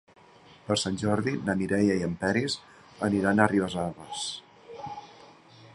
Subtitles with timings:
[0.69, 2.57] Per Sant Jordi na Mireia i en Peris
[3.09, 4.27] aniran a Ribesalbes.